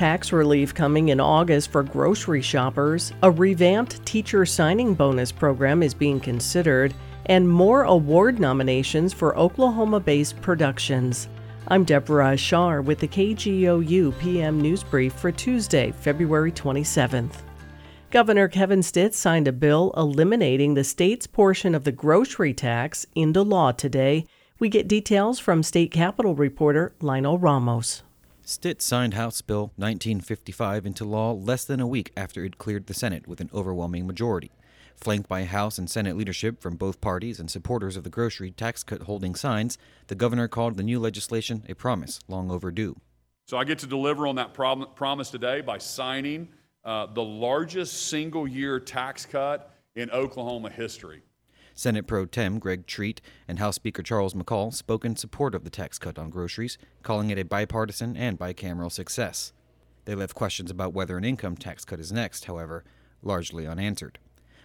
tax 0.00 0.32
relief 0.32 0.72
coming 0.72 1.10
in 1.10 1.20
August 1.20 1.70
for 1.70 1.82
grocery 1.82 2.40
shoppers, 2.40 3.12
a 3.22 3.30
revamped 3.30 4.02
teacher 4.06 4.46
signing 4.46 4.94
bonus 4.94 5.30
program 5.30 5.82
is 5.82 5.92
being 5.92 6.18
considered, 6.18 6.94
and 7.26 7.46
more 7.46 7.82
award 7.82 8.40
nominations 8.40 9.12
for 9.12 9.36
Oklahoma 9.36 10.00
based 10.00 10.40
productions. 10.40 11.28
I'm 11.68 11.84
Deborah 11.84 12.30
Ashar 12.30 12.80
with 12.80 12.98
the 12.98 13.08
KGOU 13.08 14.18
PM 14.18 14.58
News 14.58 14.82
Brief 14.82 15.12
for 15.12 15.30
Tuesday, 15.30 15.92
February 15.92 16.50
27th. 16.50 17.34
Governor 18.10 18.48
Kevin 18.48 18.82
Stitt 18.82 19.14
signed 19.14 19.48
a 19.48 19.52
bill 19.52 19.92
eliminating 19.98 20.72
the 20.72 20.82
state's 20.82 21.26
portion 21.26 21.74
of 21.74 21.84
the 21.84 21.92
grocery 21.92 22.54
tax 22.54 23.04
into 23.14 23.42
law 23.42 23.70
today. 23.70 24.24
We 24.58 24.70
get 24.70 24.88
details 24.88 25.38
from 25.38 25.62
State 25.62 25.90
Capitol 25.92 26.34
reporter 26.34 26.94
Lionel 27.02 27.36
Ramos. 27.36 28.02
Stitt 28.50 28.82
signed 28.82 29.14
House 29.14 29.42
Bill 29.42 29.70
1955 29.76 30.84
into 30.84 31.04
law 31.04 31.30
less 31.30 31.64
than 31.64 31.78
a 31.78 31.86
week 31.86 32.10
after 32.16 32.44
it 32.44 32.58
cleared 32.58 32.88
the 32.88 32.94
Senate 32.94 33.28
with 33.28 33.40
an 33.40 33.48
overwhelming 33.54 34.08
majority. 34.08 34.50
Flanked 34.96 35.28
by 35.28 35.44
House 35.44 35.78
and 35.78 35.88
Senate 35.88 36.16
leadership 36.16 36.60
from 36.60 36.74
both 36.74 37.00
parties 37.00 37.38
and 37.38 37.48
supporters 37.48 37.96
of 37.96 38.02
the 38.02 38.10
grocery 38.10 38.50
tax 38.50 38.82
cut 38.82 39.02
holding 39.02 39.36
signs, 39.36 39.78
the 40.08 40.16
governor 40.16 40.48
called 40.48 40.76
the 40.76 40.82
new 40.82 40.98
legislation 40.98 41.64
a 41.68 41.74
promise 41.74 42.18
long 42.26 42.50
overdue. 42.50 42.96
So 43.46 43.56
I 43.56 43.62
get 43.62 43.78
to 43.78 43.86
deliver 43.86 44.26
on 44.26 44.34
that 44.34 44.52
prom- 44.52 44.88
promise 44.96 45.30
today 45.30 45.60
by 45.60 45.78
signing 45.78 46.48
uh, 46.84 47.06
the 47.06 47.22
largest 47.22 48.08
single 48.08 48.48
year 48.48 48.80
tax 48.80 49.24
cut 49.26 49.72
in 49.94 50.10
Oklahoma 50.10 50.70
history. 50.70 51.22
Senate 51.80 52.06
Pro 52.06 52.26
Tem 52.26 52.58
Greg 52.58 52.86
Treat 52.86 53.22
and 53.48 53.58
House 53.58 53.76
Speaker 53.76 54.02
Charles 54.02 54.34
McCall 54.34 54.70
spoke 54.74 55.02
in 55.02 55.16
support 55.16 55.54
of 55.54 55.64
the 55.64 55.70
tax 55.70 55.98
cut 55.98 56.18
on 56.18 56.28
groceries, 56.28 56.76
calling 57.02 57.30
it 57.30 57.38
a 57.38 57.42
bipartisan 57.42 58.18
and 58.18 58.38
bicameral 58.38 58.92
success. 58.92 59.54
They 60.04 60.14
left 60.14 60.34
questions 60.34 60.70
about 60.70 60.92
whether 60.92 61.16
an 61.16 61.24
income 61.24 61.56
tax 61.56 61.86
cut 61.86 61.98
is 61.98 62.12
next, 62.12 62.44
however, 62.44 62.84
largely 63.22 63.66
unanswered. 63.66 64.18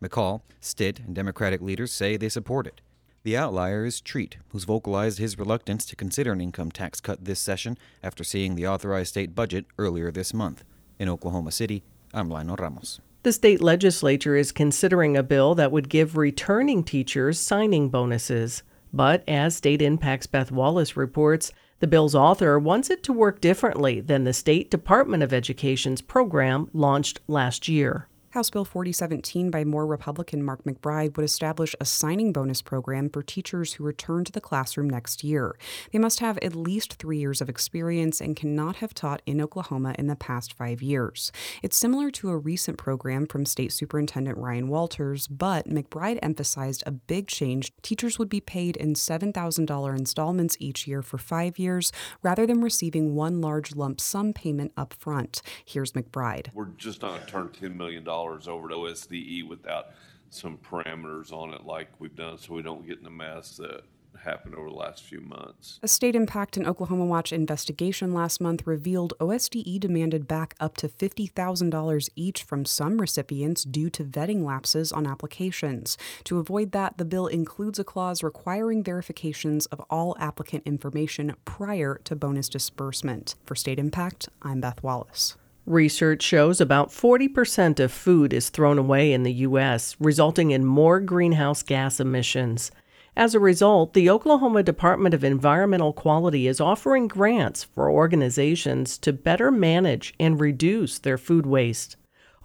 McCall, 0.00 0.42
Stitt, 0.60 1.00
and 1.00 1.12
Democratic 1.12 1.60
leaders 1.60 1.90
say 1.90 2.16
they 2.16 2.28
support 2.28 2.68
it. 2.68 2.80
The 3.24 3.36
outlier 3.36 3.84
is 3.84 4.00
Treat, 4.00 4.36
who's 4.50 4.62
vocalized 4.62 5.18
his 5.18 5.36
reluctance 5.36 5.84
to 5.86 5.96
consider 5.96 6.30
an 6.30 6.40
income 6.40 6.70
tax 6.70 7.00
cut 7.00 7.24
this 7.24 7.40
session 7.40 7.76
after 8.04 8.22
seeing 8.22 8.54
the 8.54 8.68
authorized 8.68 9.08
state 9.08 9.34
budget 9.34 9.66
earlier 9.78 10.12
this 10.12 10.32
month. 10.32 10.62
In 11.00 11.08
Oklahoma 11.08 11.50
City, 11.50 11.82
I'm 12.14 12.28
Lionel 12.28 12.54
Ramos. 12.54 13.00
The 13.22 13.34
state 13.34 13.60
legislature 13.60 14.34
is 14.34 14.50
considering 14.50 15.14
a 15.14 15.22
bill 15.22 15.54
that 15.56 15.70
would 15.70 15.90
give 15.90 16.16
returning 16.16 16.82
teachers 16.82 17.38
signing 17.38 17.90
bonuses. 17.90 18.62
But 18.94 19.22
as 19.28 19.54
State 19.54 19.82
Impact's 19.82 20.26
Beth 20.26 20.50
Wallace 20.50 20.96
reports, 20.96 21.52
the 21.80 21.86
bill's 21.86 22.14
author 22.14 22.58
wants 22.58 22.88
it 22.88 23.02
to 23.02 23.12
work 23.12 23.42
differently 23.42 24.00
than 24.00 24.24
the 24.24 24.32
State 24.32 24.70
Department 24.70 25.22
of 25.22 25.34
Education's 25.34 26.00
program 26.00 26.70
launched 26.72 27.20
last 27.28 27.68
year. 27.68 28.08
House 28.32 28.48
Bill 28.48 28.64
4017 28.64 29.50
by 29.50 29.64
Moore 29.64 29.88
Republican 29.88 30.44
Mark 30.44 30.62
McBride 30.62 31.16
would 31.16 31.24
establish 31.24 31.74
a 31.80 31.84
signing 31.84 32.32
bonus 32.32 32.62
program 32.62 33.10
for 33.10 33.24
teachers 33.24 33.72
who 33.72 33.82
return 33.82 34.22
to 34.22 34.30
the 34.30 34.40
classroom 34.40 34.88
next 34.88 35.24
year. 35.24 35.56
They 35.92 35.98
must 35.98 36.20
have 36.20 36.38
at 36.38 36.54
least 36.54 36.94
three 36.94 37.18
years 37.18 37.40
of 37.40 37.48
experience 37.48 38.20
and 38.20 38.36
cannot 38.36 38.76
have 38.76 38.94
taught 38.94 39.20
in 39.26 39.40
Oklahoma 39.40 39.96
in 39.98 40.06
the 40.06 40.14
past 40.14 40.52
five 40.52 40.80
years. 40.80 41.32
It's 41.60 41.76
similar 41.76 42.08
to 42.12 42.30
a 42.30 42.38
recent 42.38 42.78
program 42.78 43.26
from 43.26 43.44
State 43.44 43.72
Superintendent 43.72 44.38
Ryan 44.38 44.68
Walters, 44.68 45.26
but 45.26 45.68
McBride 45.68 46.20
emphasized 46.22 46.84
a 46.86 46.92
big 46.92 47.26
change. 47.26 47.72
Teachers 47.82 48.20
would 48.20 48.28
be 48.28 48.40
paid 48.40 48.76
in 48.76 48.94
$7,000 48.94 49.98
installments 49.98 50.56
each 50.60 50.86
year 50.86 51.02
for 51.02 51.18
five 51.18 51.58
years 51.58 51.90
rather 52.22 52.46
than 52.46 52.62
receiving 52.62 53.16
one 53.16 53.40
large 53.40 53.74
lump 53.74 54.00
sum 54.00 54.32
payment 54.32 54.70
up 54.76 54.94
front. 54.94 55.42
Here's 55.64 55.94
McBride. 55.94 56.54
We're 56.54 56.66
just 56.66 57.02
not 57.02 57.26
turn 57.26 57.48
$10 57.48 57.74
million 57.74 58.06
dollars 58.20 58.48
over 58.48 58.68
to 58.68 58.74
OSDE 58.74 59.48
without 59.48 59.88
some 60.30 60.58
parameters 60.58 61.32
on 61.32 61.52
it 61.54 61.64
like 61.64 61.88
we've 61.98 62.14
done 62.14 62.38
so 62.38 62.54
we 62.54 62.62
don't 62.62 62.86
get 62.86 62.98
in 62.98 63.04
the 63.04 63.10
mess 63.10 63.56
that 63.56 63.82
happened 64.24 64.54
over 64.54 64.68
the 64.68 64.74
last 64.74 65.02
few 65.02 65.20
months. 65.20 65.80
A 65.82 65.88
state 65.88 66.14
impact 66.14 66.56
and 66.58 66.66
Oklahoma 66.66 67.06
Watch 67.06 67.32
investigation 67.32 68.12
last 68.12 68.40
month 68.40 68.66
revealed 68.66 69.14
OSDE 69.18 69.80
demanded 69.80 70.28
back 70.28 70.54
up 70.60 70.76
to 70.76 70.88
$50,000 70.88 72.08
each 72.16 72.42
from 72.42 72.64
some 72.66 73.00
recipients 73.00 73.64
due 73.64 73.88
to 73.90 74.04
vetting 74.04 74.44
lapses 74.44 74.92
on 74.92 75.06
applications. 75.06 75.96
To 76.24 76.38
avoid 76.38 76.72
that, 76.72 76.98
the 76.98 77.06
bill 77.06 77.28
includes 77.28 77.78
a 77.78 77.84
clause 77.84 78.22
requiring 78.22 78.84
verifications 78.84 79.66
of 79.66 79.80
all 79.88 80.14
applicant 80.20 80.64
information 80.66 81.34
prior 81.46 82.00
to 82.04 82.14
bonus 82.14 82.48
disbursement. 82.50 83.36
For 83.44 83.54
State 83.54 83.78
Impact, 83.78 84.28
I'm 84.42 84.60
Beth 84.60 84.82
Wallace. 84.82 85.36
Research 85.66 86.22
shows 86.22 86.60
about 86.60 86.88
40% 86.88 87.78
of 87.78 87.92
food 87.92 88.32
is 88.32 88.48
thrown 88.48 88.78
away 88.78 89.12
in 89.12 89.22
the 89.22 89.32
U.S., 89.32 89.94
resulting 90.00 90.50
in 90.50 90.64
more 90.64 91.00
greenhouse 91.00 91.62
gas 91.62 92.00
emissions. 92.00 92.70
As 93.16 93.34
a 93.34 93.40
result, 93.40 93.92
the 93.92 94.08
Oklahoma 94.08 94.62
Department 94.62 95.14
of 95.14 95.22
Environmental 95.22 95.92
Quality 95.92 96.46
is 96.46 96.60
offering 96.60 97.08
grants 97.08 97.64
for 97.64 97.90
organizations 97.90 98.96
to 98.98 99.12
better 99.12 99.50
manage 99.50 100.14
and 100.18 100.40
reduce 100.40 100.98
their 100.98 101.18
food 101.18 101.44
waste. 101.44 101.96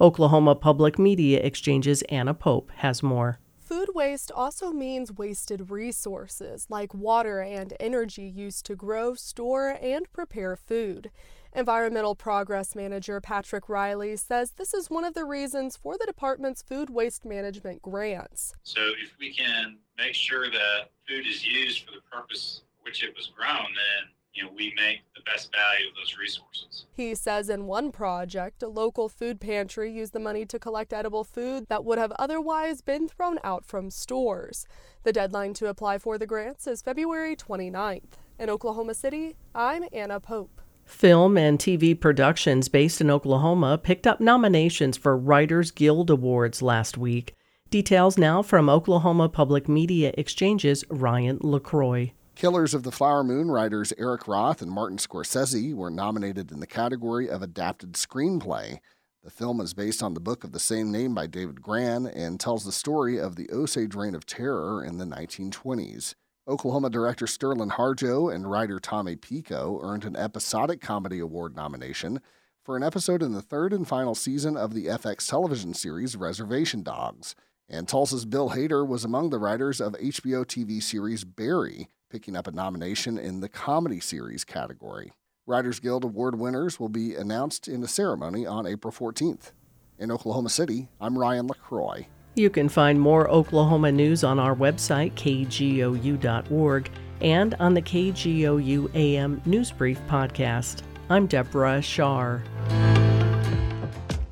Oklahoma 0.02 0.56
Public 0.56 1.00
Media 1.00 1.40
Exchange's 1.40 2.02
Anna 2.04 2.34
Pope 2.34 2.72
has 2.78 3.02
more. 3.02 3.40
Food 3.58 3.90
waste 3.96 4.32
also 4.32 4.72
means 4.72 5.12
wasted 5.12 5.72
resources 5.72 6.68
like 6.70 6.94
water 6.94 7.40
and 7.40 7.74
energy 7.80 8.24
used 8.28 8.66
to 8.66 8.76
grow, 8.76 9.16
store, 9.16 9.78
and 9.82 10.12
prepare 10.12 10.56
food. 10.56 11.10
Environmental 11.56 12.16
Progress 12.16 12.76
Manager 12.76 13.22
Patrick 13.22 13.70
Riley 13.70 14.18
says 14.18 14.52
this 14.52 14.74
is 14.74 14.90
one 14.90 15.06
of 15.06 15.14
the 15.14 15.24
reasons 15.24 15.78
for 15.78 15.98
the 15.98 16.06
department's 16.06 16.62
food 16.62 16.90
waste 16.90 17.24
management 17.24 17.82
grants. 17.82 18.54
So, 18.64 18.82
if 19.02 19.14
we 19.18 19.34
can 19.34 19.78
make 19.98 20.14
sure 20.14 20.52
that 20.52 20.90
food 21.08 21.26
is 21.26 21.48
used 21.48 21.86
for 21.86 21.92
the 21.92 22.02
purpose 22.12 22.64
which 22.82 23.06
it 23.06 23.16
was 23.16 23.32
grown, 23.38 23.56
then 23.64 24.10
you 24.34 24.44
know, 24.44 24.50
we 24.54 24.74
make 24.76 25.00
the 25.16 25.22
best 25.26 25.50
value 25.54 25.88
of 25.88 25.96
those 25.96 26.18
resources. 26.18 26.88
He 26.92 27.16
says 27.16 27.50
in 27.50 27.68
one 27.68 27.90
project, 27.90 28.62
a 28.62 28.68
local 28.68 29.08
food 29.08 29.40
pantry 29.40 29.90
used 29.90 30.12
the 30.12 30.20
money 30.20 30.46
to 30.48 30.60
collect 30.60 30.92
edible 30.92 31.24
food 31.24 31.68
that 31.70 31.86
would 31.86 31.98
have 31.98 32.12
otherwise 32.20 32.82
been 32.82 33.08
thrown 33.08 33.40
out 33.46 33.64
from 33.64 33.90
stores. 33.90 34.68
The 35.04 35.14
deadline 35.14 35.54
to 35.54 35.68
apply 35.68 36.00
for 36.00 36.18
the 36.18 36.28
grants 36.28 36.68
is 36.68 36.82
February 36.82 37.38
29th. 37.38 38.20
In 38.38 38.50
Oklahoma 38.50 38.94
City, 38.94 39.38
I'm 39.56 39.86
Anna 39.94 40.20
Pope. 40.20 40.62
Film 40.86 41.36
and 41.38 41.58
TV 41.60 42.00
productions 42.00 42.70
based 42.70 43.02
in 43.02 43.10
Oklahoma 43.10 43.78
picked 43.78 44.06
up 44.06 44.22
nominations 44.22 44.96
for 44.96 45.18
Writers 45.18 45.72
Guild 45.72 46.10
Awards 46.10 46.62
last 46.62 46.98
week. 46.98 47.36
Details 47.72 48.18
now 48.18 48.42
from 48.42 48.70
Oklahoma 48.70 49.28
Public 49.28 49.68
Media 49.68 50.14
Exchange's 50.18 50.86
Ryan 50.90 51.40
LaCroix. 51.42 52.14
Killers 52.36 52.74
of 52.74 52.84
the 52.84 52.92
Flower 52.92 53.24
Moon 53.24 53.50
writers 53.50 53.94
Eric 53.98 54.28
Roth 54.28 54.62
and 54.62 54.72
Martin 54.72 54.98
Scorsese 54.98 55.74
were 55.74 55.90
nominated 55.90 56.52
in 56.52 56.60
the 56.60 56.68
category 56.68 57.30
of 57.30 57.42
Adapted 57.42 57.94
Screenplay. 57.94 58.80
The 59.24 59.32
film 59.32 59.60
is 59.60 59.74
based 59.74 60.04
on 60.04 60.14
the 60.14 60.20
book 60.20 60.44
of 60.44 60.52
the 60.52 60.60
same 60.60 60.92
name 60.92 61.16
by 61.16 61.26
David 61.26 61.62
Grann 61.62 62.06
and 62.06 62.40
tells 62.40 62.64
the 62.64 62.72
story 62.72 63.20
of 63.20 63.36
the 63.36 63.50
Osage 63.52 63.96
Reign 63.96 64.14
of 64.14 64.28
Terror 64.28 64.84
in 64.84 65.00
the 65.00 65.06
1920s. 65.06 66.14
Oklahoma 66.48 66.92
director 66.92 67.26
Sterlin 67.26 67.72
Harjo 67.72 68.34
and 68.34 68.50
writer 68.50 68.80
Tommy 68.80 69.16
Pico 69.16 69.80
earned 69.82 70.06
an 70.06 70.16
Episodic 70.16 70.80
Comedy 70.80 71.18
Award 71.18 71.56
nomination 71.56 72.22
for 72.64 72.78
an 72.78 72.84
episode 72.84 73.24
in 73.24 73.34
the 73.34 73.42
third 73.42 73.74
and 73.74 73.88
final 73.88 74.14
season 74.14 74.56
of 74.56 74.76
the 74.76 74.86
FX 74.86 75.28
television 75.28 75.74
series 75.74 76.16
Reservation 76.16 76.84
Dogs. 76.84 77.36
And 77.68 77.88
Tulsa's 77.88 78.26
Bill 78.26 78.52
Hader 78.52 78.88
was 78.88 79.04
among 79.04 79.32
the 79.32 79.40
writers 79.40 79.82
of 79.82 79.94
HBO 79.94 80.46
TV 80.46 80.84
series 80.84 81.24
Barry, 81.24 81.88
picking 82.12 82.36
up 82.36 82.46
a 82.46 82.52
nomination 82.52 83.18
in 83.18 83.40
the 83.40 83.50
comedy 83.50 84.00
series 84.00 84.44
category. 84.44 85.14
Writers 85.48 85.80
Guild 85.80 86.04
Award 86.04 86.38
winners 86.38 86.80
will 86.80 86.90
be 86.90 87.16
announced 87.16 87.68
in 87.68 87.82
a 87.84 87.88
ceremony 87.88 88.46
on 88.46 88.68
April 88.68 88.94
14th. 88.94 89.52
In 89.98 90.12
Oklahoma 90.12 90.50
City, 90.50 90.90
I'm 91.02 91.18
Ryan 91.18 91.48
LaCroix. 91.48 92.08
You 92.38 92.50
can 92.50 92.68
find 92.68 93.00
more 93.00 93.30
Oklahoma 93.30 93.94
news 93.94 94.26
on 94.26 94.40
our 94.40 94.54
website, 94.54 95.14
kgou.org, 95.14 96.90
and 97.22 97.54
on 97.62 97.74
the 97.74 97.82
KGOU 97.82 98.94
AM 98.94 99.40
Newsbrief 99.48 100.06
podcast. 100.10 100.82
I'm 101.10 101.28
Deborah 101.28 101.82
Shar. 101.82 102.44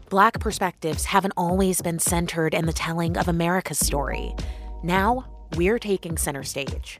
Black 0.09 0.38
perspectives 0.41 1.05
haven't 1.05 1.31
always 1.38 1.81
been 1.81 1.97
centered 1.97 2.53
in 2.53 2.65
the 2.65 2.73
telling 2.73 3.15
of 3.15 3.29
America's 3.29 3.79
story. 3.79 4.35
Now, 4.83 5.25
we're 5.56 5.79
taking 5.79 6.17
center 6.17 6.44
stage. 6.44 6.99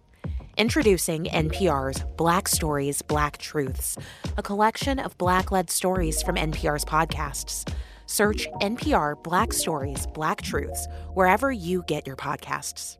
Introducing 0.56 1.26
NPR's 1.26 2.02
Black 2.16 2.48
Stories, 2.48 3.02
Black 3.02 3.40
Truths, 3.40 3.98
a 4.38 4.42
collection 4.42 5.00
of 5.00 5.18
Black 5.18 5.52
led 5.52 5.70
stories 5.70 6.24
from 6.24 6.38
NPR's 6.38 6.86
podcasts. 6.86 7.70
Search 8.06 8.48
NPR 8.62 9.22
Black 9.22 9.54
Stories, 9.54 10.08
Black 10.14 10.42
Truths 10.42 10.88
wherever 11.14 11.52
you 11.52 11.84
get 11.84 12.08
your 12.08 12.16
podcasts. 12.16 12.98